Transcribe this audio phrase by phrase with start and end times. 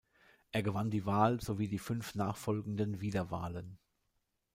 [0.51, 3.77] Er gewann die Wahl sowie die fünf nachfolgenden Wiederwahlen.